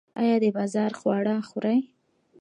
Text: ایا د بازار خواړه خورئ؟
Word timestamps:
ایا 0.21 0.35
د 0.43 0.45
بازار 0.57 0.91
خواړه 0.99 1.35
خورئ؟ 1.47 1.79